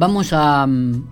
vamos 0.00 0.32
a, 0.32 0.66
mm, 0.66 1.04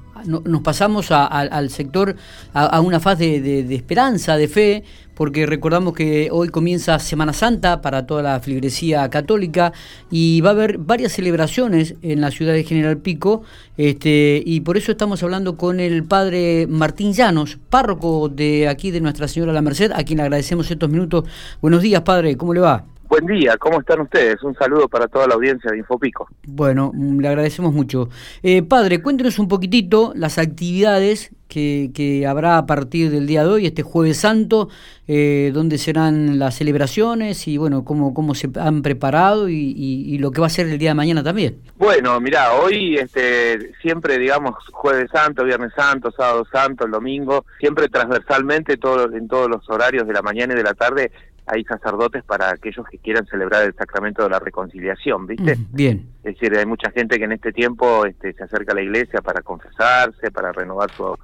nos 0.45 0.63
pasamos 0.63 1.11
al 1.11 1.69
sector, 1.69 2.17
a, 2.55 2.81
una 2.81 3.01
faz 3.01 3.19
de, 3.19 3.75
esperanza, 3.75 4.37
de 4.39 4.49
fe, 4.49 4.83
porque 5.15 5.45
recordamos 5.45 5.93
que 5.93 6.31
hoy 6.33 6.49
comienza 6.49 6.99
Semana 6.99 7.35
Santa 7.35 7.83
para 7.83 8.07
toda 8.07 8.23
la 8.23 8.41
filigresía 8.41 9.11
católica 9.11 9.73
y 10.11 10.41
va 10.41 10.51
a 10.51 10.53
haber 10.53 10.79
varias 10.79 11.13
celebraciones 11.13 11.97
en 12.01 12.23
la 12.23 12.31
ciudad 12.31 12.55
de 12.55 12.65
General 12.65 12.97
Pico, 12.97 13.43
este, 13.77 14.43
y 14.45 14.61
por 14.61 14.79
eso 14.79 14.91
estamos 14.91 15.23
hablando 15.23 15.59
con 15.59 15.81
el 15.81 16.05
padre 16.05 16.67
Martín 16.67 17.13
Llanos, 17.13 17.59
párroco 17.69 18.31
de 18.31 18.69
aquí 18.69 18.91
de 18.91 19.03
Nuestra 19.03 19.29
Señora 19.29 19.53
La 19.53 19.61
Merced, 19.61 19.93
a 19.93 20.03
quien 20.03 20.17
le 20.17 20.23
agradecemos 20.23 20.71
estos 20.71 20.89
minutos. 20.89 21.25
Buenos 21.61 21.83
días, 21.83 22.01
padre, 22.01 22.39
¿cómo 22.39 22.55
le 22.55 22.61
va? 22.61 22.87
Buen 23.09 23.25
día, 23.25 23.57
¿cómo 23.57 23.81
están 23.81 24.03
ustedes? 24.03 24.43
Un 24.43 24.55
saludo 24.55 24.87
para 24.87 25.09
toda 25.09 25.27
la 25.27 25.35
audiencia 25.35 25.71
de 25.71 25.79
Infopico. 25.79 26.29
Bueno, 26.47 26.93
le 26.95 27.27
agradecemos 27.27 27.73
mucho. 27.73 28.11
Eh, 28.43 28.63
padre, 28.63 29.01
cuéntenos 29.01 29.39
un 29.39 29.49
poquitito 29.49 30.13
las 30.15 30.37
actividades 30.37 31.31
que, 31.49 31.91
que, 31.95 32.27
habrá 32.27 32.59
a 32.59 32.67
partir 32.67 33.11
del 33.11 33.27
día 33.27 33.45
de 33.45 33.49
hoy, 33.49 33.67
este 33.67 33.83
jueves 33.83 34.19
santo, 34.19 34.69
eh, 35.07 35.51
dónde 35.55 35.79
serán 35.79 36.39
las 36.39 36.57
celebraciones 36.57 37.49
y 37.49 37.57
bueno, 37.57 37.83
cómo, 37.83 38.13
cómo 38.13 38.35
se 38.35 38.51
han 38.61 38.83
preparado 38.83 39.49
y, 39.49 40.19
lo 40.19 40.31
que 40.31 40.43
va 40.43 40.49
a 40.49 40.51
ser 40.51 40.69
el 40.69 40.79
día 40.79 40.91
de 40.91 40.95
mañana 40.95 41.23
también. 41.23 41.63
Bueno, 41.79 42.21
mira, 42.21 42.53
hoy 42.53 42.97
este, 42.97 43.73
siempre, 43.81 44.19
digamos, 44.19 44.55
jueves 44.71 45.11
santo, 45.11 45.45
viernes 45.45 45.73
santo, 45.75 46.11
sábado 46.11 46.47
santo, 46.53 46.85
el 46.85 46.91
domingo, 46.91 47.47
siempre 47.59 47.89
transversalmente 47.89 48.77
todo, 48.77 49.11
en 49.15 49.29
todos 49.29 49.49
los 49.49 49.67
horarios 49.71 50.07
de 50.07 50.13
la 50.13 50.21
mañana 50.21 50.53
y 50.53 50.57
de 50.57 50.63
la 50.63 50.75
tarde 50.75 51.11
hay 51.49 51.65
sacerdotes 51.65 52.23
para 52.25 52.51
aquellos 52.51 52.87
que 52.89 52.99
quieran 52.99 53.27
celebrar 53.27 53.65
el 53.65 53.75
sacramento 53.75 54.23
de 54.23 54.31
la 54.31 54.39
reconciliación, 54.39 55.27
¿viste? 55.27 55.57
bien. 55.73 56.11
Es 56.23 56.35
decir, 56.35 56.57
hay 56.57 56.67
mucha 56.67 56.91
gente 56.91 57.19
que 57.19 57.25
en 57.25 57.33
este 57.33 57.53
tiempo 57.53 58.05
este, 58.05 58.35
se 58.35 58.45
acerca 58.45 58.73
a 58.73 58.75
la 58.75 58.83
iglesia 58.83 59.21
para 59.23 59.41
confesarse, 59.41 60.31
para 60.31 60.53
renovar 60.53 60.91
su, 60.93 61.17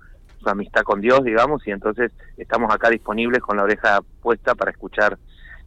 amistad 0.47 0.83
con 0.83 1.01
Dios, 1.01 1.25
digamos, 1.25 1.67
y 1.67 1.71
entonces 1.71 2.13
estamos 2.37 2.71
acá 2.71 2.91
disponibles 2.91 3.41
con 3.41 3.57
la 3.57 3.63
oreja 3.63 4.01
puesta 4.21 4.55
para 4.55 4.73
escuchar 4.73 5.17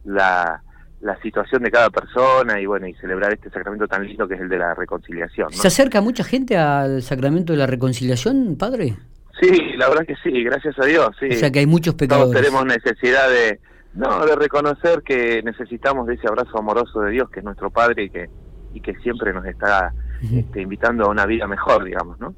la, 0.04 0.62
la 1.00 1.20
situación 1.20 1.64
de 1.64 1.70
cada 1.72 1.90
persona 1.90 2.60
y 2.60 2.66
bueno, 2.66 2.86
y 2.86 2.94
celebrar 2.94 3.32
este 3.32 3.50
sacramento 3.50 3.88
tan 3.88 4.06
lindo 4.06 4.28
que 4.28 4.34
es 4.34 4.40
el 4.40 4.48
de 4.48 4.58
la 4.58 4.74
reconciliación. 4.74 5.52
¿Se 5.52 5.66
acerca 5.66 6.00
mucha 6.00 6.22
gente 6.22 6.56
al 6.56 7.02
sacramento 7.02 7.52
de 7.52 7.58
la 7.58 7.66
reconciliación, 7.66 8.56
padre? 8.56 8.94
Sí, 9.40 9.50
la 9.76 9.88
verdad 9.88 10.06
que 10.06 10.14
sí, 10.22 10.44
gracias 10.44 10.78
a 10.78 10.84
Dios, 10.84 11.08
sí. 11.18 11.26
O 11.28 11.32
sea 11.32 11.50
que 11.50 11.58
hay 11.58 11.66
muchos 11.66 11.94
pecadores. 11.94 12.30
Todos 12.30 12.44
tenemos 12.44 12.66
necesidad 12.66 13.28
de 13.30 13.58
no, 13.94 14.24
de 14.26 14.36
reconocer 14.36 15.02
que 15.02 15.42
necesitamos 15.42 16.06
de 16.06 16.14
ese 16.14 16.28
abrazo 16.28 16.58
amoroso 16.58 17.00
de 17.00 17.12
Dios, 17.12 17.30
que 17.30 17.40
es 17.40 17.44
nuestro 17.44 17.70
Padre 17.70 18.04
y 18.04 18.10
que, 18.10 18.28
y 18.74 18.80
que 18.80 18.94
siempre 18.96 19.32
nos 19.32 19.44
está 19.46 19.92
este, 20.32 20.60
invitando 20.60 21.04
a 21.04 21.10
una 21.10 21.26
vida 21.26 21.46
mejor, 21.46 21.84
digamos, 21.84 22.18
¿no? 22.20 22.34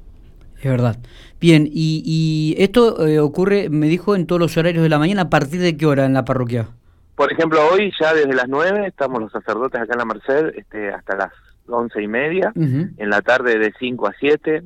Es 0.61 0.69
verdad. 0.69 0.97
Bien, 1.39 1.65
y, 1.65 2.03
y 2.05 2.61
esto 2.61 3.07
eh, 3.07 3.19
ocurre, 3.19 3.69
me 3.69 3.87
dijo, 3.87 4.15
en 4.15 4.27
todos 4.27 4.39
los 4.39 4.55
horarios 4.57 4.83
de 4.83 4.89
la 4.89 4.99
mañana, 4.99 5.23
¿a 5.23 5.29
partir 5.29 5.59
de 5.59 5.75
qué 5.75 5.85
hora 5.85 6.05
en 6.05 6.13
la 6.13 6.23
parroquia? 6.23 6.69
Por 7.15 7.31
ejemplo, 7.31 7.59
hoy 7.71 7.91
ya 7.99 8.13
desde 8.13 8.33
las 8.33 8.47
nueve 8.47 8.87
estamos 8.87 9.21
los 9.21 9.31
sacerdotes 9.31 9.81
acá 9.81 9.93
en 9.93 9.99
la 9.99 10.05
Merced 10.05 10.53
este, 10.55 10.91
hasta 10.91 11.15
las 11.15 11.31
once 11.67 12.01
y 12.01 12.07
media, 12.07 12.51
en 12.55 13.09
la 13.09 13.21
tarde 13.21 13.57
de 13.57 13.73
cinco 13.79 14.07
a 14.07 14.13
siete. 14.19 14.63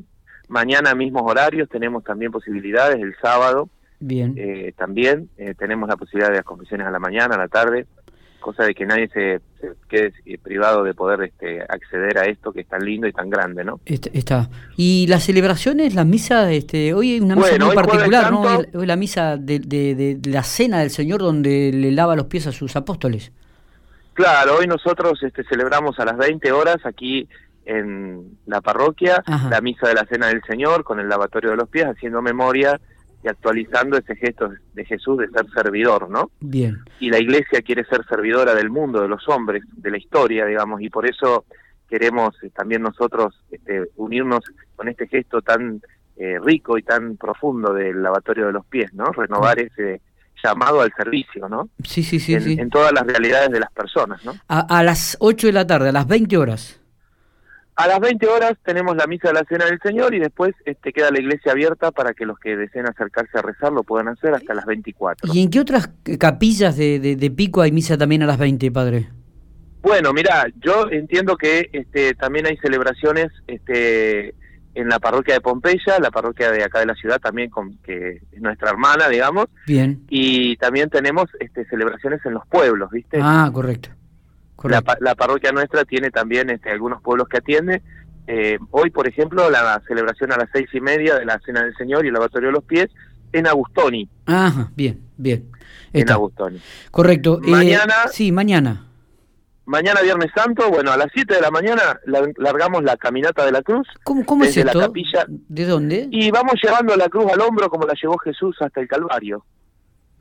Mañana 0.47 0.95
mismos 0.95 1.23
horarios, 1.25 1.67
tenemos 1.70 2.03
también 2.03 2.31
posibilidades, 2.31 3.02
el 3.02 3.16
sábado 3.22 3.70
Bien. 3.99 4.35
Eh, 4.38 4.73
también 4.77 5.29
eh, 5.38 5.53
tenemos 5.57 5.88
la 5.89 5.97
posibilidad 5.97 6.29
de 6.29 6.38
las 6.38 6.45
confesiones 6.45 6.88
a 6.88 6.91
la 6.91 6.99
mañana, 6.99 7.35
a 7.35 7.38
la 7.38 7.47
tarde, 7.47 7.85
cosa 8.39 8.63
de 8.63 8.75
que 8.75 8.85
nadie 8.85 9.07
se, 9.07 9.41
quede 9.89 10.13
eh, 10.25 10.37
privado 10.37 10.83
de 10.83 10.93
poder 10.93 11.23
este, 11.23 11.61
acceder 11.61 12.17
a 12.19 12.25
esto 12.25 12.52
que 12.52 12.61
es 12.61 12.67
tan 12.67 12.85
lindo 12.85 13.07
y 13.07 13.11
tan 13.11 13.29
grande, 13.29 13.63
¿no? 13.63 13.79
Está. 13.85 14.49
Y 14.77 15.07
las 15.07 15.23
celebraciones, 15.23 15.95
las 15.95 16.05
misas, 16.05 16.52
este, 16.52 16.93
hoy 16.93 17.13
hay 17.13 17.21
una 17.21 17.35
misa 17.35 17.57
muy 17.57 17.75
particular, 17.75 18.31
¿no? 18.31 18.43
Hoy 18.73 18.85
la 18.85 18.95
misa 18.95 19.37
de, 19.37 19.59
de, 19.59 20.19
la 20.25 20.43
cena 20.43 20.80
del 20.80 20.91
Señor 20.91 21.21
donde 21.21 21.71
le 21.73 21.91
lava 21.91 22.15
los 22.15 22.27
pies 22.27 22.45
a 22.47 22.52
sus 22.52 22.75
apóstoles. 22.75 23.31
Claro, 24.14 24.58
hoy 24.59 24.67
nosotros 24.67 25.21
este, 25.23 25.43
celebramos 25.43 25.99
a 25.99 26.05
las 26.05 26.17
20 26.17 26.52
horas 26.52 26.77
aquí 26.86 27.27
en 27.65 28.37
la 28.45 28.61
parroquia 28.61 29.23
la 29.49 29.59
misa 29.59 29.87
de 29.87 29.95
la 29.95 30.05
cena 30.05 30.27
del 30.27 30.43
Señor 30.43 30.83
con 30.83 30.99
el 30.99 31.09
lavatorio 31.09 31.49
de 31.49 31.58
los 31.58 31.67
pies, 31.67 31.86
haciendo 31.86 32.21
memoria 32.21 32.80
y 33.25 33.27
actualizando 33.27 33.97
ese 33.97 34.15
gesto 34.15 34.52
de 34.73 34.86
Jesús 34.86 35.17
de 35.17 35.27
ser 35.30 35.47
servidor, 35.52 36.09
¿no? 36.09 36.30
Bien. 36.39 36.77
Y 36.99 37.09
la 37.09 37.19
iglesia 37.19 37.61
quiere 37.63 37.83
ser 37.86 38.05
servidora 38.08 38.53
del 38.53 38.69
mundo, 38.69 39.02
de 39.02 39.08
los 39.08 39.27
hombres, 39.27 39.63
de 39.75 39.89
la 39.89 39.97
historia, 39.97 40.45
digamos, 40.45 40.81
y 40.81 40.89
por 40.89 41.09
eso 41.09 41.45
queremos 41.89 42.35
eh, 42.43 42.52
también 42.55 42.83
nosotros 42.83 43.33
este, 43.49 43.85
unirnos 43.95 44.41
con 44.75 44.89
este 44.89 45.08
gesto 45.08 45.41
tan 45.41 45.81
eh, 46.17 46.37
rico 46.39 46.77
y 46.77 46.83
tan 46.83 47.17
profundo 47.17 47.73
del 47.73 48.03
lavatorio 48.03 48.45
de 48.47 48.53
los 48.53 48.65
pies, 48.67 48.93
¿no? 48.93 49.05
Renovar 49.05 49.59
ese 49.59 50.02
llamado 50.43 50.81
al 50.81 50.93
servicio, 50.95 51.49
¿no? 51.49 51.69
Sí, 51.83 52.03
sí, 52.03 52.19
sí. 52.19 52.35
En, 52.35 52.43
sí. 52.43 52.58
en 52.59 52.69
todas 52.69 52.93
las 52.93 53.08
realidades 53.08 53.49
de 53.49 53.59
las 53.59 53.71
personas, 53.71 54.23
¿no? 54.23 54.33
A, 54.47 54.77
a 54.77 54.83
las 54.83 55.17
8 55.19 55.47
de 55.47 55.53
la 55.53 55.65
tarde, 55.65 55.89
a 55.89 55.93
las 55.93 56.08
20 56.08 56.37
horas. 56.37 56.80
A 57.77 57.87
las 57.87 57.99
20 57.99 58.25
horas 58.27 58.53
tenemos 58.63 58.95
la 58.95 59.05
misa 59.05 59.27
de 59.27 59.33
la 59.33 59.43
Cena 59.49 59.65
del 59.65 59.80
Señor 59.83 60.13
y 60.15 60.19
después 60.19 60.55
este, 60.63 60.93
queda 60.93 61.11
la 61.11 61.19
iglesia 61.19 61.52
abierta 61.52 61.91
para 61.91 62.13
que 62.13 62.25
los 62.25 62.39
que 62.39 62.55
deseen 62.55 62.87
acercarse 62.87 63.37
a 63.37 63.41
rezar 63.41 63.73
lo 63.73 63.83
puedan 63.83 64.08
hacer 64.08 64.33
hasta 64.33 64.53
las 64.53 64.65
24. 64.65 65.30
¿Y 65.33 65.43
en 65.43 65.49
qué 65.49 65.59
otras 65.59 65.89
capillas 66.17 66.77
de, 66.77 66.99
de, 66.99 67.31
Pico 67.31 67.61
hay 67.61 67.73
misa 67.73 67.97
también 67.97 68.23
a 68.23 68.27
las 68.27 68.37
20, 68.37 68.71
padre? 68.71 69.09
Bueno, 69.81 70.14
mira, 70.14 70.47
yo 70.61 70.89
entiendo 70.89 71.35
que 71.35 71.69
este, 71.73 72.15
también 72.15 72.45
hay 72.45 72.55
celebraciones 72.58 73.27
este, 73.45 74.33
en 74.73 74.87
la 74.87 74.99
parroquia 74.99 75.33
de 75.33 75.41
Pompeya, 75.41 75.99
la 75.99 76.11
parroquia 76.11 76.52
de 76.52 76.64
acá 76.64 76.80
de 76.80 76.85
la 76.85 76.95
ciudad 76.95 77.19
también, 77.19 77.49
con, 77.49 77.77
que 77.80 78.21
es 78.31 78.41
nuestra 78.41 78.69
hermana, 78.69 79.09
digamos. 79.09 79.47
Bien. 79.67 80.02
Y 80.09 80.55
también 80.58 80.89
tenemos 80.89 81.25
este, 81.41 81.65
celebraciones 81.65 82.25
en 82.25 82.35
los 82.35 82.47
pueblos, 82.47 82.89
¿viste? 82.89 83.19
Ah, 83.21 83.49
correcto. 83.53 83.89
La, 84.70 85.15
parroquia 85.15 85.52
nuestra 85.52 85.86
tiene 85.86 86.11
también 86.11 86.49
este, 86.49 86.71
algunos 86.71 87.02
pueblos 87.02 87.27
que 87.27 87.37
atiende. 87.37 87.81
Eh, 88.27 88.58
hoy, 88.71 88.89
por 88.89 89.08
ejemplo, 89.08 89.49
la 89.49 89.81
celebración 89.87 90.31
a 90.31 90.37
las 90.37 90.49
seis 90.52 90.67
y 90.73 90.81
media 90.81 91.15
de 91.15 91.26
la 91.26 91.39
Cena 91.45 91.64
del 91.64 91.76
Señor 91.76 92.05
y 92.05 92.08
el 92.08 92.14
lavatorio 92.14 92.49
de 92.49 92.53
los 92.53 92.64
pies 92.64 92.89
en 93.31 93.48
Agustoni. 93.48 94.09
Ajá, 94.26 94.71
bien, 94.76 95.02
bien. 95.17 95.52
En 95.93 96.09
Agustoni. 96.09 96.61
Correcto. 96.92 97.39
Eh, 97.43 97.49
mañana. 97.49 97.93
sí, 98.11 98.31
mañana. 98.31 98.86
Mañana 99.65 100.02
Viernes 100.02 100.30
Santo, 100.36 100.70
bueno, 100.70 100.92
a 100.92 100.97
las 100.97 101.08
7 101.14 101.33
de 101.33 101.42
la 101.42 101.49
mañana 101.49 101.99
largamos 102.37 102.83
la 102.83 102.97
caminata 102.97 103.43
de 103.45 103.52
la 103.52 103.64
cruz. 103.64 103.87
¿Cómo, 104.03 104.23
cómo 104.23 104.43
es 104.43 104.55
esto? 104.55 104.77
la 104.80 104.86
capilla. 104.86 105.26
¿De 105.27 105.65
dónde? 105.65 106.08
Y 106.11 106.30
vamos 106.30 106.53
llevando 106.61 106.95
la 106.95 107.09
cruz 107.09 107.32
al 107.32 107.42
hombro 107.42 107.67
como 107.70 107.87
la 107.87 107.95
llevó 107.99 108.17
Jesús 108.20 108.55
hasta 108.59 108.82
el 108.82 108.87
Calvario. 108.87 109.43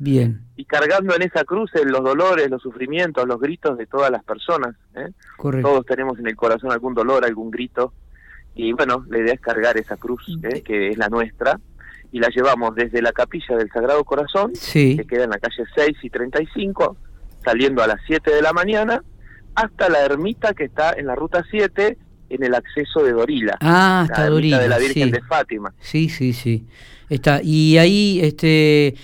Bien. 0.05 0.43
Y 0.57 0.67
cargando 0.67 1.17
en 1.17 1.23
esa 1.23 1.45
cruz 1.45 1.71
los 1.83 2.05
dolores, 2.05 2.51
los 2.51 2.61
sufrimientos, 2.61 3.27
los 3.27 3.41
gritos 3.41 3.79
de 3.79 3.87
todas 3.87 4.11
las 4.11 4.23
personas. 4.23 4.77
¿eh? 4.95 5.09
Todos 5.39 5.87
tenemos 5.87 6.19
en 6.19 6.27
el 6.27 6.37
corazón 6.37 6.71
algún 6.71 6.95
dolor, 6.95 7.25
algún 7.25 7.51
grito. 7.51 7.95
Y 8.55 8.73
bueno, 8.75 9.05
la 9.09 9.19
idea 9.19 9.33
es 9.33 9.41
cargar 9.41 9.79
esa 9.79 9.97
cruz, 9.97 10.23
¿eh? 10.43 10.63
que 10.63 10.91
es 10.91 10.99
la 10.99 11.09
nuestra, 11.09 11.59
y 12.13 12.21
la 12.21 12.29
llevamos 12.29 12.75
desde 12.75 13.01
la 13.01 13.13
capilla 13.13 13.57
del 13.57 13.71
Sagrado 13.71 14.05
Corazón, 14.05 14.53
que 14.73 15.05
queda 15.09 15.25
en 15.25 15.31
la 15.31 15.39
calle 15.39 15.65
6 15.75 15.97
y 16.03 16.11
35, 16.11 16.97
saliendo 17.43 17.83
a 17.83 17.87
las 17.87 18.01
7 18.07 18.31
de 18.31 18.43
la 18.43 18.53
mañana, 18.53 19.03
hasta 19.55 19.89
la 19.89 20.05
ermita 20.05 20.53
que 20.53 20.65
está 20.65 20.93
en 20.93 21.07
la 21.07 21.15
ruta 21.15 21.43
7, 21.51 21.97
en 22.29 22.45
el 22.45 22.55
acceso 22.55 23.03
de 23.03 23.13
Dorila. 23.13 23.57
Ah, 23.61 24.05
está 24.07 24.29
Dorila. 24.29 24.59
de 24.59 24.69
la 24.69 24.79
Virgen 24.79 25.11
de 25.11 25.23
Fátima. 25.23 25.73
Sí, 25.81 26.11
sí, 26.11 26.35
sí. 26.35 26.67
Está. 27.09 27.41
Y 27.43 27.79
ahí, 27.79 28.21
este 28.23 28.95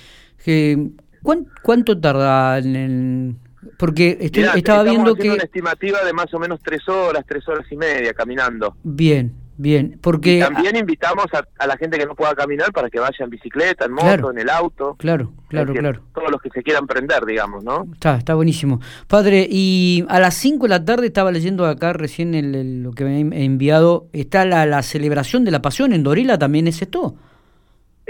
¿cuánto, 1.62 2.00
tarda 2.00 2.58
en 2.58 3.38
Porque 3.78 4.18
estaba 4.20 4.82
viendo 4.82 5.14
que... 5.14 5.30
una 5.30 5.42
estimativa 5.42 6.04
de 6.04 6.12
más 6.12 6.32
o 6.34 6.38
menos 6.38 6.60
tres 6.62 6.88
horas, 6.88 7.24
tres 7.26 7.46
horas 7.48 7.66
y 7.70 7.76
media 7.76 8.12
caminando. 8.14 8.76
Bien, 8.82 9.34
bien, 9.56 9.98
porque... 10.00 10.40
también 10.40 10.76
invitamos 10.76 11.26
a, 11.32 11.66
la 11.66 11.76
gente 11.76 11.98
que 11.98 12.06
no 12.06 12.14
pueda 12.14 12.34
caminar 12.34 12.72
para 12.72 12.88
que 12.88 12.98
vaya 12.98 13.24
en 13.24 13.30
bicicleta, 13.30 13.84
en 13.84 13.92
moto, 13.92 14.30
en 14.30 14.38
el 14.38 14.48
auto. 14.48 14.96
Claro, 14.98 15.32
claro, 15.48 15.72
claro. 15.74 16.02
Todos 16.14 16.30
los 16.30 16.40
que 16.40 16.50
se 16.50 16.62
quieran 16.62 16.86
prender, 16.86 17.24
digamos, 17.26 17.62
¿no? 17.62 17.86
Está, 17.92 18.16
está 18.16 18.34
buenísimo. 18.34 18.80
Padre, 19.06 19.46
y 19.50 20.04
a 20.08 20.18
las 20.20 20.34
5 20.34 20.64
de 20.64 20.68
la 20.68 20.84
tarde 20.84 21.06
estaba 21.06 21.30
leyendo 21.30 21.66
acá 21.66 21.92
recién 21.92 22.34
el, 22.34 22.82
lo 22.82 22.92
que 22.92 23.04
me 23.04 23.20
he 23.36 23.44
enviado, 23.44 24.08
está 24.12 24.44
la, 24.44 24.64
la 24.66 24.82
celebración 24.82 25.44
de 25.44 25.50
la 25.50 25.62
pasión 25.62 25.92
en 25.92 26.02
Dorila, 26.02 26.38
¿también 26.38 26.66
es 26.66 26.80
esto? 26.80 27.16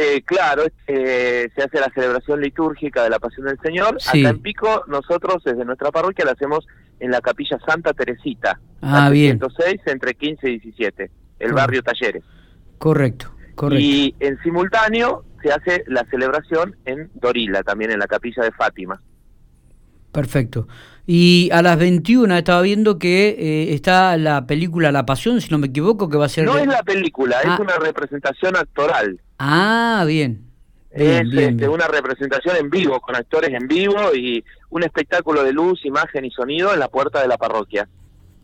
Eh, 0.02 0.22
claro, 0.22 0.64
se 0.86 1.50
hace 1.62 1.78
la 1.78 1.90
celebración 1.94 2.40
litúrgica 2.40 3.02
de 3.02 3.10
la 3.10 3.18
Pasión 3.18 3.44
del 3.44 3.58
Señor. 3.60 3.98
Acá 4.06 4.30
en 4.30 4.40
Pico, 4.40 4.84
nosotros 4.88 5.44
desde 5.44 5.62
nuestra 5.66 5.90
parroquia 5.90 6.24
la 6.24 6.32
hacemos 6.32 6.66
en 7.00 7.10
la 7.10 7.20
Capilla 7.20 7.58
Santa 7.66 7.92
Teresita. 7.92 8.58
Ah, 8.80 9.10
bien. 9.10 9.38
106, 9.38 9.82
entre 9.84 10.14
15 10.14 10.48
y 10.48 10.58
17, 10.58 11.10
el 11.40 11.52
barrio 11.52 11.82
Talleres. 11.82 12.24
Correcto, 12.78 13.34
correcto. 13.54 13.84
Y 13.84 14.14
en 14.20 14.40
simultáneo 14.42 15.26
se 15.42 15.52
hace 15.52 15.84
la 15.86 16.06
celebración 16.06 16.76
en 16.86 17.10
Dorila, 17.12 17.62
también 17.62 17.90
en 17.90 17.98
la 17.98 18.06
Capilla 18.06 18.42
de 18.42 18.52
Fátima. 18.52 19.02
Perfecto. 20.12 20.66
Y 21.12 21.50
a 21.50 21.60
las 21.60 21.76
21 21.76 22.36
estaba 22.36 22.62
viendo 22.62 22.96
que 22.96 23.30
eh, 23.30 23.74
está 23.74 24.16
la 24.16 24.46
película 24.46 24.92
La 24.92 25.06
Pasión, 25.06 25.40
si 25.40 25.50
no 25.50 25.58
me 25.58 25.66
equivoco, 25.66 26.08
que 26.08 26.16
va 26.16 26.26
a 26.26 26.28
ser... 26.28 26.44
No 26.44 26.56
es 26.56 26.68
la 26.68 26.84
película, 26.84 27.40
es 27.40 27.48
ah. 27.48 27.58
una 27.60 27.78
representación 27.78 28.54
actoral. 28.54 29.20
Ah, 29.40 30.04
bien. 30.06 30.44
es 30.92 31.26
este, 31.28 31.68
una 31.68 31.88
representación 31.88 32.54
en 32.58 32.70
vivo, 32.70 33.00
con 33.00 33.16
actores 33.16 33.50
en 33.52 33.66
vivo 33.66 34.14
y 34.14 34.44
un 34.68 34.84
espectáculo 34.84 35.42
de 35.42 35.52
luz, 35.52 35.84
imagen 35.84 36.26
y 36.26 36.30
sonido 36.30 36.72
en 36.72 36.78
la 36.78 36.86
puerta 36.86 37.20
de 37.20 37.26
la 37.26 37.38
parroquia. 37.38 37.88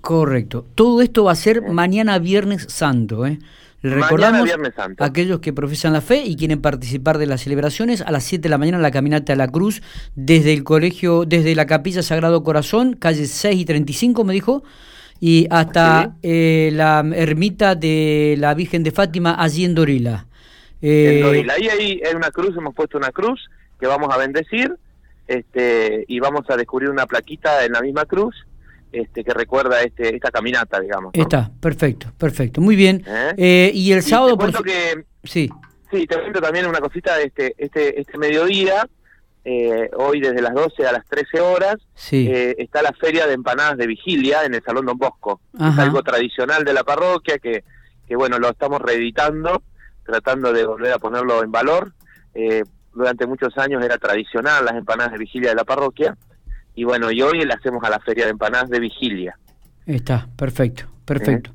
Correcto. 0.01 0.67
Todo 0.75 1.03
esto 1.03 1.23
va 1.23 1.31
a 1.31 1.37
ser 1.37 1.63
mañana 1.63 2.19
Viernes 2.19 2.67
Santo, 2.69 3.27
¿eh? 3.27 3.39
Le 3.83 3.95
recordamos 3.95 4.49
a 4.99 5.05
aquellos 5.05 5.41
que 5.41 5.53
profesan 5.53 5.93
la 5.93 6.01
fe 6.01 6.23
y 6.25 6.37
quieren 6.37 6.61
participar 6.61 7.19
de 7.19 7.27
las 7.27 7.43
celebraciones 7.43 8.01
a 8.01 8.11
las 8.11 8.25
7 8.25 8.43
de 8.43 8.49
la 8.49 8.59
mañana 8.59 8.79
la 8.79 8.91
caminata 8.91 9.35
a 9.35 9.37
la 9.37 9.49
cruz 9.49 9.83
desde 10.15 10.53
el 10.53 10.65
colegio, 10.65 11.25
desde 11.25 11.55
la 11.55 11.67
capilla 11.67 12.03
Sagrado 12.03 12.43
Corazón, 12.43 12.95
calle 12.95 13.27
6 13.27 13.61
y 13.61 13.65
35 13.65 14.25
me 14.25 14.33
dijo, 14.33 14.65
y 15.21 15.47
hasta 15.51 16.17
eh, 16.23 16.71
la 16.73 17.05
ermita 17.15 17.75
de 17.75 18.37
la 18.39 18.55
Virgen 18.55 18.83
de 18.83 18.91
Fátima 18.91 19.37
allí 19.39 19.65
en 19.65 19.75
Dorila. 19.75 20.27
Eh, 20.83 21.19
en 21.19 21.23
Dorila, 21.23 21.55
ahí, 21.55 21.69
ahí 21.69 22.03
hay 22.05 22.15
una 22.15 22.31
cruz, 22.31 22.57
hemos 22.57 22.75
puesto 22.75 22.99
una 22.99 23.11
cruz 23.13 23.49
que 23.79 23.87
vamos 23.87 24.13
a 24.13 24.19
bendecir 24.19 24.75
este, 25.27 26.05
y 26.09 26.21
vamos 26.21 26.49
a 26.49 26.57
descubrir 26.57 26.91
una 26.91 27.07
plaquita 27.07 27.65
en 27.65 27.73
la 27.73 27.81
misma 27.81 28.05
cruz 28.05 28.35
este, 28.93 29.25
que 29.25 29.35
recuerda 29.35 29.83
este, 29.83 30.15
esta 30.15 30.31
caminata, 30.31 30.81
digamos. 30.81 31.13
Está, 31.15 31.51
perfecto, 31.61 32.13
perfecto, 32.17 32.61
muy 32.61 32.77
bien. 32.77 33.05
¿Eh? 33.07 33.35
Eh, 33.37 33.71
y 33.75 33.93
el 33.93 34.03
sábado... 34.03 34.39
por... 34.39 34.65
que, 34.65 35.05
sí. 35.25 35.51
Sí, 35.91 36.07
te 36.07 36.19
cuento 36.21 36.41
también 36.41 36.67
una 36.67 36.81
cosita, 36.81 37.21
este, 37.21 37.55
este, 37.59 38.01
este 38.01 38.19
mediodía, 38.19 38.89
eh, 39.45 39.89
hoy 39.97 40.21
desde 40.21 40.43
las 40.43 40.53
12 40.55 40.87
a 40.87 40.93
las 40.93 41.07
13 41.07 41.41
horas, 41.41 41.77
está 42.11 42.83
la 42.83 42.93
feria 42.93 43.27
de 43.27 43.35
empanadas 43.35 43.77
de 43.77 43.87
vigilia 43.87 44.45
en 44.45 44.55
el 44.55 44.63
Salón 44.63 44.87
Don 44.87 44.99
Bosco. 44.99 45.41
Es 45.55 45.79
algo 45.79 46.03
tradicional 46.03 46.65
de 46.65 46.73
la 46.73 46.83
parroquia 46.83 47.39
que, 47.39 47.63
que, 48.09 48.17
bueno, 48.17 48.39
lo 48.39 48.51
estamos 48.51 48.81
reeditando, 48.81 49.63
tratando 50.05 50.53
de 50.53 50.67
volver 50.67 50.93
a 50.93 50.99
ponerlo 50.99 51.43
en 51.45 51.53
valor. 51.53 51.93
durante 52.93 53.27
muchos 53.27 53.57
años 53.59 53.85
era 53.85 53.99
tradicional 53.99 54.65
las 54.65 54.75
empanadas 54.75 55.13
de 55.13 55.19
vigilia 55.19 55.51
de 55.51 55.57
la 55.57 55.65
parroquia 55.65 56.17
y 56.77 56.85
bueno, 56.85 57.11
y 57.11 57.23
hoy 57.23 57.45
le 57.45 57.53
hacemos 57.53 57.83
a 57.83 57.91
la 57.91 57.99
Feria 57.99 58.27
de 58.27 58.33
Empanadas 58.33 58.69
de 58.69 58.79
Vigilia. 58.79 59.37
Está, 59.87 60.29
perfecto, 60.37 60.85
perfecto. 61.07 61.51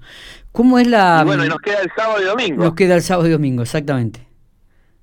¿Cómo 0.52 0.80
es 0.80 0.88
la...? 0.88 1.24
bueno, 1.24 1.46
y 1.46 1.48
nos 1.48 1.60
queda 1.60 1.80
el 1.80 1.92
sábado 1.96 2.22
y 2.22 2.26
domingo. 2.26 2.64
Nos 2.64 2.74
queda 2.74 2.96
el 2.96 3.04
sábado 3.04 3.28
y 3.28 3.32
domingo, 3.32 3.62
exactamente. 3.62 4.28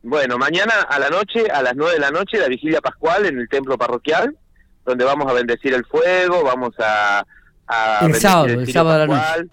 Bueno, 0.02 0.36
mañana 0.36 0.74
a 0.88 0.98
la 0.98 1.08
noche, 1.08 1.48
a 1.52 1.62
las 1.62 1.74
nueve 1.76 1.94
de 1.94 2.00
la 2.00 2.10
noche, 2.10 2.36
la 2.38 2.48
vigilia 2.48 2.80
pascual 2.80 3.26
en 3.26 3.38
el 3.38 3.48
templo 3.48 3.78
parroquial, 3.78 4.36
donde 4.84 5.04
vamos 5.04 5.30
a 5.30 5.34
bendecir 5.34 5.72
el 5.72 5.84
fuego, 5.84 6.42
vamos 6.42 6.74
a... 6.80 7.24
el 8.02 8.14
sábado, 8.16 8.46
el, 8.46 8.72
sábado 8.72 8.98
de 8.98 9.06
la 9.06 9.14
noche. 9.14 9.50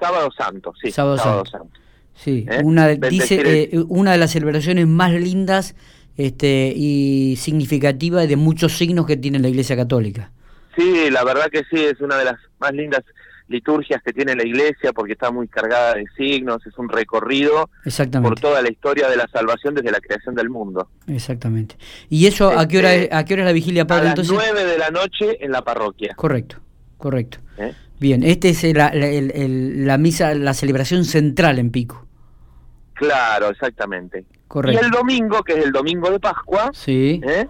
Sábado 0.00 0.30
santo, 0.36 0.72
sí. 0.80 0.90
Sábado, 0.90 1.44
santo. 1.44 1.68
Sí, 2.14 2.46
¿Eh? 2.50 2.62
una, 2.64 2.88
dice, 2.88 3.42
eh, 3.74 3.84
una 3.88 4.12
de 4.12 4.18
las 4.18 4.30
celebraciones 4.30 4.86
más 4.86 5.12
lindas 5.12 5.74
este, 6.16 6.72
y 6.74 7.36
significativa 7.36 8.26
de 8.26 8.36
muchos 8.36 8.76
signos 8.76 9.06
que 9.06 9.16
tiene 9.16 9.38
la 9.38 9.48
Iglesia 9.48 9.76
Católica. 9.76 10.30
Sí, 10.76 11.10
la 11.10 11.24
verdad 11.24 11.48
que 11.50 11.62
sí, 11.70 11.84
es 11.84 12.00
una 12.00 12.16
de 12.16 12.24
las 12.24 12.36
más 12.58 12.72
lindas 12.72 13.02
liturgias 13.48 14.02
que 14.02 14.12
tiene 14.12 14.34
la 14.34 14.46
Iglesia 14.46 14.92
porque 14.92 15.12
está 15.12 15.30
muy 15.30 15.46
cargada 15.46 15.94
de 15.94 16.04
signos, 16.16 16.66
es 16.66 16.76
un 16.78 16.88
recorrido 16.88 17.68
por 18.22 18.40
toda 18.40 18.62
la 18.62 18.70
historia 18.70 19.08
de 19.08 19.16
la 19.16 19.28
salvación 19.28 19.74
desde 19.74 19.90
la 19.90 20.00
creación 20.00 20.34
del 20.34 20.48
mundo. 20.48 20.88
Exactamente. 21.06 21.76
¿Y 22.08 22.26
eso 22.26 22.50
a 22.50 22.66
qué 22.66 22.78
hora 22.78 22.94
este, 22.94 23.06
es, 23.06 23.12
a 23.12 23.24
qué 23.24 23.34
hora 23.34 23.42
es 23.42 23.46
la 23.46 23.52
vigilia 23.52 23.86
Padre? 23.86 24.10
A 24.10 24.16
las 24.16 24.28
nueve 24.30 24.64
de 24.64 24.78
la 24.78 24.90
noche 24.90 25.44
en 25.44 25.52
la 25.52 25.62
parroquia. 25.62 26.14
Correcto, 26.16 26.56
correcto. 26.96 27.38
¿Eh? 27.58 27.74
Bien, 28.00 28.22
esta 28.24 28.48
es 28.48 28.64
la, 28.74 28.90
la 28.94 29.98
misa, 29.98 30.34
la 30.34 30.54
celebración 30.54 31.04
central 31.04 31.58
en 31.58 31.70
Pico. 31.70 32.06
Claro, 32.94 33.50
exactamente. 33.50 34.24
Y 34.64 34.76
el 34.76 34.90
domingo, 34.90 35.42
que 35.42 35.54
es 35.54 35.64
el 35.64 35.72
domingo 35.72 36.10
de 36.10 36.20
Pascua, 36.20 36.70
sí. 36.72 37.20
¿eh? 37.24 37.48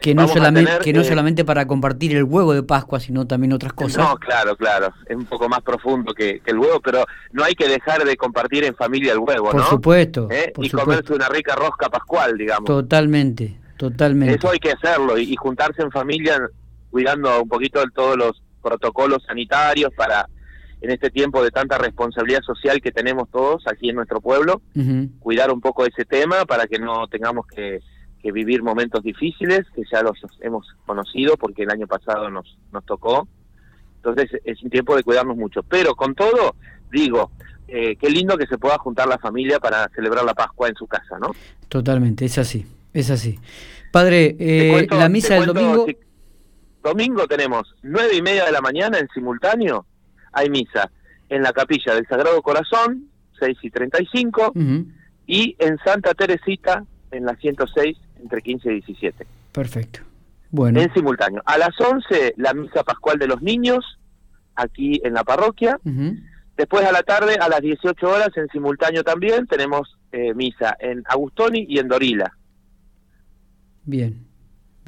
que 0.00 0.14
no 0.14 0.28
solamente 0.28 0.78
que 0.82 0.92
no 0.92 1.02
solamente 1.04 1.44
para 1.44 1.66
compartir 1.66 2.16
el 2.16 2.24
huevo 2.24 2.54
de 2.54 2.62
Pascua, 2.62 3.00
sino 3.00 3.26
también 3.26 3.52
otras 3.52 3.72
cosas. 3.72 3.98
No, 3.98 4.16
claro, 4.16 4.56
claro, 4.56 4.92
es 5.06 5.16
un 5.16 5.26
poco 5.26 5.48
más 5.48 5.60
profundo 5.60 6.14
que, 6.14 6.40
el 6.44 6.58
huevo, 6.58 6.80
pero 6.80 7.04
no 7.32 7.44
hay 7.44 7.54
que 7.54 7.66
dejar 7.68 8.04
de 8.04 8.16
compartir 8.16 8.64
en 8.64 8.74
familia 8.74 9.12
el 9.12 9.18
huevo, 9.18 9.50
por 9.50 9.64
Supuesto, 9.64 10.28
¿Eh? 10.30 10.52
por 10.54 10.64
y 10.64 10.70
comerse 10.70 11.12
una 11.12 11.28
rica 11.28 11.54
rosca 11.56 11.88
pascual, 11.88 12.38
digamos. 12.38 12.64
Totalmente, 12.64 13.58
totalmente. 13.76 14.36
Eso 14.36 14.50
hay 14.50 14.58
que 14.58 14.72
hacerlo 14.72 15.18
y, 15.18 15.32
y 15.32 15.36
juntarse 15.36 15.82
en 15.82 15.90
familia 15.90 16.40
cuidando 16.90 17.42
un 17.42 17.48
poquito 17.48 17.80
de 17.80 17.86
todos 17.94 18.16
los 18.16 18.42
protocolos 18.62 19.22
sanitarios 19.26 19.92
para 19.94 20.28
en 20.80 20.90
este 20.90 21.10
tiempo 21.10 21.42
de 21.42 21.50
tanta 21.50 21.78
responsabilidad 21.78 22.42
social 22.42 22.80
que 22.80 22.92
tenemos 22.92 23.28
todos 23.30 23.66
aquí 23.66 23.90
en 23.90 23.96
nuestro 23.96 24.20
pueblo, 24.20 24.62
cuidar 25.18 25.50
un 25.50 25.60
poco 25.60 25.84
ese 25.84 26.04
tema 26.04 26.44
para 26.44 26.66
que 26.66 26.78
no 26.78 27.08
tengamos 27.08 27.46
que, 27.46 27.80
vivir 28.30 28.62
momentos 28.62 29.02
difíciles, 29.02 29.64
que 29.74 29.84
ya 29.90 30.02
los 30.02 30.18
hemos 30.42 30.66
conocido 30.84 31.38
porque 31.38 31.62
el 31.62 31.70
año 31.70 31.86
pasado 31.86 32.28
nos, 32.28 32.58
nos 32.70 32.84
tocó. 32.84 33.26
Entonces 33.96 34.30
es 34.44 34.62
un 34.62 34.68
tiempo 34.68 34.94
de 34.94 35.02
cuidarnos 35.02 35.34
mucho. 35.34 35.62
Pero 35.62 35.94
con 35.94 36.14
todo, 36.14 36.54
digo, 36.92 37.30
eh, 37.68 37.96
qué 37.96 38.10
lindo 38.10 38.36
que 38.36 38.46
se 38.46 38.58
pueda 38.58 38.76
juntar 38.76 39.08
la 39.08 39.16
familia 39.16 39.58
para 39.60 39.88
celebrar 39.94 40.26
la 40.26 40.34
Pascua 40.34 40.68
en 40.68 40.74
su 40.74 40.86
casa, 40.86 41.18
¿no? 41.18 41.30
Totalmente, 41.68 42.26
es 42.26 42.36
así, 42.36 42.66
es 42.92 43.10
así. 43.10 43.38
Padre, 43.90 44.36
eh, 44.38 44.86
la 44.90 45.08
misa 45.08 45.36
del 45.36 45.46
domingo... 45.46 45.86
domingo 46.82 47.26
tenemos 47.26 47.74
nueve 47.82 48.14
y 48.14 48.20
media 48.20 48.44
de 48.44 48.52
la 48.52 48.60
mañana 48.60 48.98
en 48.98 49.08
simultáneo 49.14 49.86
hay 50.38 50.50
misa 50.50 50.90
en 51.28 51.42
la 51.42 51.52
capilla 51.52 51.94
del 51.94 52.06
Sagrado 52.06 52.40
Corazón, 52.42 53.08
6 53.38 53.58
y 53.62 53.70
35, 53.70 54.52
y 55.26 55.56
en 55.58 55.78
Santa 55.84 56.14
Teresita, 56.14 56.84
en 57.10 57.24
la 57.24 57.36
106, 57.36 57.96
entre 58.22 58.42
15 58.42 58.70
y 58.70 58.74
17. 58.80 59.26
Perfecto. 59.52 60.00
Bueno. 60.50 60.80
En 60.80 60.92
simultáneo. 60.94 61.42
A 61.44 61.58
las 61.58 61.78
11, 61.78 62.34
la 62.36 62.54
misa 62.54 62.82
pascual 62.82 63.18
de 63.18 63.26
los 63.26 63.42
niños, 63.42 63.98
aquí 64.54 65.00
en 65.04 65.14
la 65.14 65.24
parroquia. 65.24 65.78
Después 66.56 66.84
a 66.84 66.92
la 66.92 67.02
tarde, 67.02 67.36
a 67.36 67.48
las 67.48 67.60
18 67.60 68.08
horas, 68.08 68.30
en 68.36 68.48
simultáneo 68.48 69.04
también, 69.04 69.46
tenemos 69.46 69.96
eh, 70.10 70.34
misa 70.34 70.76
en 70.80 71.04
Agustoni 71.06 71.66
y 71.68 71.78
en 71.78 71.88
Dorila. 71.88 72.36
Bien. 73.84 74.27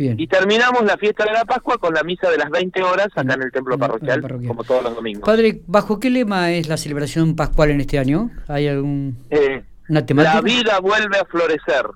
Y 0.01 0.27
terminamos 0.27 0.83
la 0.85 0.97
fiesta 0.97 1.25
de 1.25 1.33
la 1.33 1.45
Pascua 1.45 1.77
con 1.79 1.93
la 1.93 2.03
misa 2.03 2.31
de 2.31 2.39
las 2.39 2.51
20 2.51 2.83
horas 2.83 3.09
acá 3.15 3.35
en 3.35 3.43
el 3.43 3.53
templo 3.53 3.79
parroquial, 3.79 4.23
como 4.47 4.65
todos 4.65 4.83
los 4.83 4.95
domingos. 4.95 5.25
Padre, 5.25 5.63
¿bajo 5.67 6.01
qué 6.01 6.09
lema 6.09 6.53
es 6.53 6.69
la 6.69 6.77
celebración 6.77 7.37
pascual 7.37 7.71
en 7.71 7.81
este 7.81 7.99
año? 7.99 8.31
¿Hay 8.49 8.67
algún 8.69 9.19
eh, 9.29 9.63
una 9.89 10.07
temática? 10.07 10.37
La 10.37 10.41
vida 10.41 10.81
vuelve 10.81 11.19
a 11.19 11.25
florecer. 11.27 11.87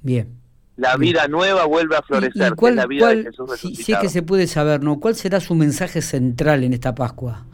Bien. 0.00 0.40
La 0.76 0.96
vida 0.96 1.28
nueva 1.28 1.66
vuelve 1.66 1.96
a 1.96 2.02
florecer. 2.02 2.54
cuál, 2.54 2.76
la 2.76 2.86
vida 2.86 3.08
de 3.08 3.24
Jesús 3.24 3.50
si, 3.58 3.76
si, 3.76 3.92
es 3.92 3.98
que 3.98 4.08
se 4.08 4.22
puede 4.22 4.46
saber, 4.46 4.82
¿no? 4.82 4.98
¿Cuál 4.98 5.14
será 5.14 5.40
su 5.40 5.54
mensaje 5.54 6.02
central 6.02 6.64
en 6.64 6.72
esta 6.72 6.94
Pascua? 6.94 7.46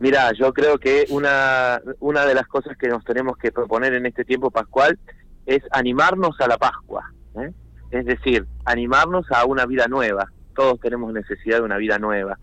Mira, 0.00 0.32
yo 0.32 0.52
creo 0.52 0.78
que 0.78 1.06
una, 1.10 1.80
una 2.00 2.26
de 2.26 2.34
las 2.34 2.46
cosas 2.48 2.76
que 2.76 2.88
nos 2.88 3.04
tenemos 3.04 3.36
que 3.36 3.52
proponer 3.52 3.94
en 3.94 4.06
este 4.06 4.24
tiempo 4.24 4.50
pascual 4.50 4.98
es 5.46 5.62
animarnos 5.70 6.40
a 6.40 6.48
la 6.48 6.58
Pascua. 6.58 7.12
¿eh? 7.36 7.52
Es 7.90 8.04
decir, 8.04 8.46
animarnos 8.64 9.30
a 9.30 9.44
una 9.44 9.66
vida 9.66 9.86
nueva. 9.88 10.30
Todos 10.54 10.78
tenemos 10.80 11.12
necesidad 11.12 11.58
de 11.58 11.64
una 11.64 11.78
vida 11.78 11.98
nueva, 11.98 12.38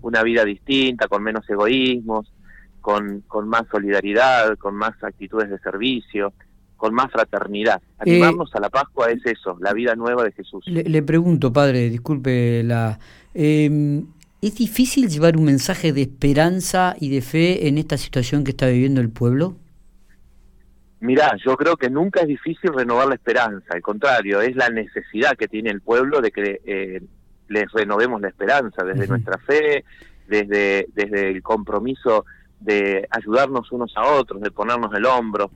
una 0.00 0.22
vida 0.22 0.44
distinta, 0.44 1.08
con 1.08 1.22
menos 1.22 1.48
egoísmos, 1.50 2.32
con, 2.80 3.22
con 3.26 3.48
más 3.48 3.62
solidaridad, 3.70 4.56
con 4.58 4.76
más 4.76 4.92
actitudes 5.02 5.50
de 5.50 5.58
servicio, 5.58 6.32
con 6.76 6.94
más 6.94 7.10
fraternidad. 7.10 7.82
Eh, 8.04 8.12
animarnos 8.12 8.54
a 8.54 8.60
la 8.60 8.70
Pascua 8.70 9.10
es 9.10 9.24
eso, 9.26 9.56
la 9.60 9.72
vida 9.72 9.96
nueva 9.96 10.22
de 10.22 10.32
Jesús. 10.32 10.64
Le, 10.66 11.02
pregunto, 11.02 11.52
padre, 11.52 11.90
disculpe 11.90 12.62
la... 12.62 12.98
Em, 13.34 14.06
¿Es 14.42 14.54
difícil 14.54 15.08
llevar 15.08 15.36
un 15.36 15.44
mensaje 15.44 15.92
de 15.92 16.02
esperanza 16.02 16.94
y 17.00 17.08
de 17.08 17.22
fe 17.22 17.66
en 17.68 17.78
esta 17.78 17.96
situación 17.96 18.44
que 18.44 18.50
está 18.50 18.66
viviendo 18.68 19.00
el 19.00 19.10
pueblo? 19.10 19.56
Mirá, 21.00 21.36
yo 21.44 21.56
creo 21.56 21.76
que 21.76 21.90
nunca 21.90 22.20
es 22.20 22.26
difícil 22.26 22.72
renovar 22.72 23.08
la 23.08 23.16
esperanza, 23.16 23.66
al 23.74 23.82
contrario, 23.82 24.40
es 24.40 24.56
la 24.56 24.70
necesidad 24.70 25.36
que 25.36 25.46
tiene 25.46 25.70
el 25.70 25.82
pueblo 25.82 26.20
de 26.20 26.30
que 26.30 26.60
eh, 26.64 27.02
les 27.48 27.70
renovemos 27.72 28.20
la 28.20 28.28
esperanza 28.28 28.82
desde 28.82 29.06
nuestra 29.06 29.38
fe, 29.38 29.84
desde, 30.26 30.88
desde 30.94 31.28
el 31.28 31.42
compromiso 31.42 32.24
de 32.60 33.06
ayudarnos 33.10 33.70
unos 33.72 33.92
a 33.96 34.06
otros, 34.14 34.40
de 34.40 34.50
ponernos 34.50 34.92
el 34.94 35.04
hombro, 35.04 35.50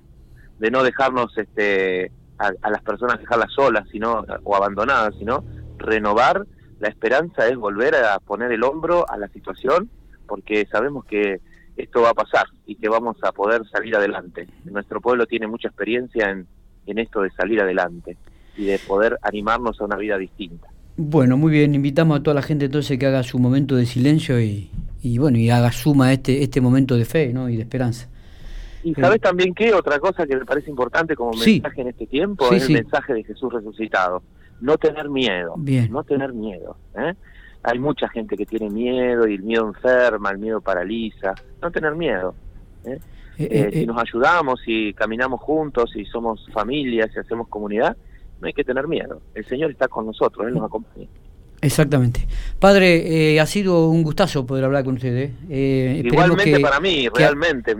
de 0.58 0.70
no 0.70 0.82
dejarnos 0.82 1.36
este, 1.38 2.12
a, 2.38 2.70
las 2.70 2.82
personas 2.82 3.18
dejarlas 3.18 3.52
solas 3.52 3.88
sino, 3.90 4.24
o 4.44 4.56
abandonadas, 4.56 5.14
sino 5.18 5.44
renovar. 5.78 6.46
La 6.80 6.88
esperanza 6.88 7.46
es 7.48 7.56
volver 7.56 7.94
a 7.94 8.18
poner 8.18 8.52
el 8.52 8.62
hombro 8.62 9.08
a 9.08 9.16
la 9.16 9.28
situación, 9.28 9.90
porque 10.26 10.66
sabemos 10.70 11.04
que 11.04 11.40
esto 11.80 12.02
va 12.02 12.10
a 12.10 12.14
pasar 12.14 12.46
y 12.66 12.76
que 12.76 12.88
vamos 12.88 13.16
a 13.22 13.32
poder 13.32 13.62
salir 13.68 13.96
adelante. 13.96 14.46
Nuestro 14.64 15.00
pueblo 15.00 15.26
tiene 15.26 15.46
mucha 15.46 15.68
experiencia 15.68 16.30
en, 16.30 16.46
en 16.86 16.98
esto 16.98 17.22
de 17.22 17.30
salir 17.30 17.60
adelante 17.60 18.16
y 18.56 18.66
de 18.66 18.78
poder 18.78 19.18
animarnos 19.22 19.80
a 19.80 19.84
una 19.84 19.96
vida 19.96 20.18
distinta. 20.18 20.68
Bueno, 20.96 21.36
muy 21.36 21.52
bien, 21.52 21.74
invitamos 21.74 22.20
a 22.20 22.22
toda 22.22 22.34
la 22.34 22.42
gente 22.42 22.66
entonces 22.66 22.98
que 22.98 23.06
haga 23.06 23.22
su 23.22 23.38
momento 23.38 23.76
de 23.76 23.86
silencio 23.86 24.40
y, 24.40 24.70
y 25.02 25.18
bueno, 25.18 25.38
y 25.38 25.48
haga 25.50 25.72
suma 25.72 26.12
este, 26.12 26.42
este 26.42 26.60
momento 26.60 26.96
de 26.96 27.04
fe 27.04 27.32
¿no? 27.32 27.48
y 27.48 27.56
de 27.56 27.62
esperanza. 27.62 28.08
Y 28.82 28.94
sabes 28.94 29.20
también 29.20 29.54
que 29.54 29.74
otra 29.74 29.98
cosa 29.98 30.26
que 30.26 30.36
me 30.36 30.44
parece 30.44 30.70
importante 30.70 31.14
como 31.14 31.32
mensaje 31.32 31.80
en 31.82 31.88
este 31.88 32.06
tiempo 32.06 32.50
es 32.52 32.66
el 32.66 32.74
mensaje 32.74 33.14
de 33.14 33.24
Jesús 33.24 33.52
resucitado. 33.52 34.22
No 34.60 34.76
tener 34.78 35.08
miedo. 35.08 35.54
Bien. 35.56 35.90
No 35.90 36.02
tener 36.04 36.32
miedo. 36.32 36.76
¿eh? 36.96 37.14
Hay 37.62 37.78
mucha 37.78 38.08
gente 38.08 38.36
que 38.36 38.46
tiene 38.46 38.70
miedo 38.70 39.28
y 39.28 39.34
el 39.34 39.42
miedo 39.42 39.66
enferma, 39.68 40.30
el 40.30 40.38
miedo 40.38 40.60
paraliza. 40.60 41.34
No 41.60 41.70
tener 41.70 41.94
miedo. 41.94 42.34
¿eh? 42.84 42.98
Eh, 43.38 43.48
eh, 43.50 43.70
si 43.72 43.86
nos 43.86 44.00
ayudamos, 44.00 44.60
si 44.64 44.92
caminamos 44.94 45.40
juntos, 45.40 45.90
si 45.92 46.04
somos 46.06 46.46
familia, 46.52 47.08
si 47.12 47.18
hacemos 47.18 47.48
comunidad, 47.48 47.96
no 48.40 48.46
hay 48.46 48.52
que 48.52 48.64
tener 48.64 48.88
miedo. 48.88 49.20
El 49.34 49.44
Señor 49.46 49.70
está 49.70 49.88
con 49.88 50.06
nosotros, 50.06 50.46
Él 50.46 50.54
nos 50.54 50.64
acompaña. 50.64 51.06
Exactamente. 51.62 52.26
Padre, 52.58 53.38
ha 53.38 53.46
sido 53.46 53.88
un 53.88 54.02
gustazo 54.02 54.46
poder 54.46 54.64
hablar 54.64 54.82
con 54.82 54.94
usted. 54.94 55.30
Igualmente 55.48 56.58
para 56.60 56.80
mí, 56.80 57.08
realmente. 57.14 57.76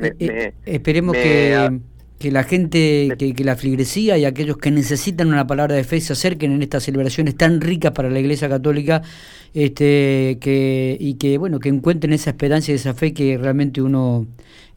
esperemos 0.67 1.17
que, 1.17 1.81
que, 2.21 2.31
la 2.31 2.45
gente, 2.45 3.09
que, 3.19 3.35
que, 3.35 3.45
la 3.45 3.57
fligresía 3.57 4.19
y 4.19 4.27
aquellos 4.27 4.59
que 4.59 4.71
necesitan 4.71 5.29
una 5.29 5.47
palabra 5.47 5.75
de 5.75 5.85
fe 5.85 6.03
se 6.03 6.13
acerquen 6.13 6.53
en 6.53 6.63
estas 6.63 6.83
celebraciones 6.83 7.35
tan 7.35 7.63
ricas 7.63 7.93
para 7.93 8.11
la 8.11 8.21
Iglesia 8.21 8.47
Católica 8.47 9.01
este, 9.55 10.37
que, 10.39 10.99
y 11.01 11.15
que, 11.15 11.39
bueno, 11.39 11.59
que 11.61 11.71
encuentren 11.71 12.13
esa 12.13 12.31
esperanza 12.31 12.73
y 12.73 12.75
esa 12.75 12.93
fe 12.93 13.15
que 13.15 13.39
realmente 13.39 13.81
uno 13.81 14.27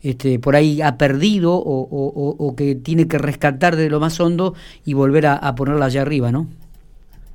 este, 0.02 0.40
por 0.40 0.56
ahí 0.56 0.82
ha 0.82 0.98
perdido 0.98 1.54
o, 1.54 2.56
que 2.56 2.76
tiene 2.76 3.10
que 3.10 3.18
rescatar 3.18 3.76
de 3.76 3.90
lo 3.90 4.00
más 4.00 4.22
hondo 4.22 4.56
y 4.86 4.94
volver 4.94 5.28
a, 5.28 5.54
ponerla 5.56 5.88
allá 5.88 6.02
arriba, 6.02 6.32
¿no? 6.32 6.48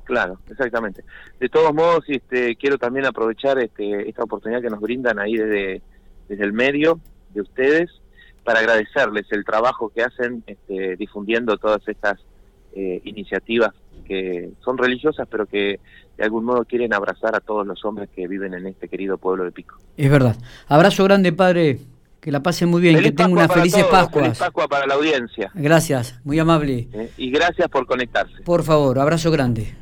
Claro, 0.05 0.39
exactamente. 0.49 1.03
De 1.39 1.49
todos 1.49 1.71
modos, 1.71 2.03
este, 2.07 2.55
quiero 2.55 2.79
también 2.79 3.05
aprovechar 3.05 3.59
este, 3.59 4.09
esta 4.09 4.23
oportunidad 4.23 4.59
que 4.59 4.71
nos 4.71 4.81
brindan 4.81 5.19
ahí 5.19 5.37
desde, 5.37 5.83
desde 6.27 6.43
el 6.43 6.51
medio 6.51 6.99
de 7.35 7.41
ustedes 7.41 7.91
para 8.43 8.59
agradecerles 8.59 9.25
el 9.31 9.45
trabajo 9.45 9.89
que 9.89 10.03
hacen 10.03 10.43
este, 10.47 10.95
difundiendo 10.95 11.57
todas 11.57 11.87
estas 11.87 12.19
eh, 12.73 13.01
iniciativas 13.03 13.73
que 14.05 14.49
son 14.63 14.77
religiosas, 14.77 15.27
pero 15.29 15.45
que 15.45 15.79
de 16.17 16.23
algún 16.23 16.43
modo 16.43 16.65
quieren 16.65 16.93
abrazar 16.93 17.35
a 17.35 17.39
todos 17.39 17.65
los 17.65 17.85
hombres 17.85 18.09
que 18.15 18.27
viven 18.27 18.53
en 18.53 18.65
este 18.67 18.89
querido 18.89 19.17
pueblo 19.17 19.43
de 19.43 19.51
Pico. 19.51 19.77
Es 19.95 20.09
verdad. 20.09 20.35
Abrazo 20.67 21.03
grande, 21.03 21.31
padre. 21.31 21.79
Que 22.19 22.31
la 22.33 22.43
pasen 22.43 22.67
muy 22.67 22.81
bien, 22.81 23.01
que 23.01 23.13
tenga 23.13 23.31
una 23.31 23.47
feliz 23.47 23.73
Pascua. 23.89 24.23
Feliz 24.23 24.37
Pascua 24.37 24.67
para 24.67 24.85
la 24.85 24.95
audiencia. 24.95 25.49
Gracias, 25.53 26.19
muy 26.25 26.37
amable. 26.37 26.89
Eh, 26.91 27.11
y 27.15 27.31
gracias 27.31 27.69
por 27.69 27.85
conectarse. 27.85 28.43
Por 28.43 28.63
favor, 28.63 28.99
abrazo 28.99 29.31
grande. 29.31 29.73